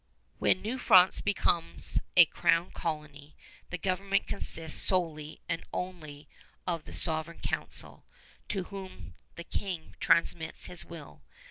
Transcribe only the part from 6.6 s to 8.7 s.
of the Sovereign Council, to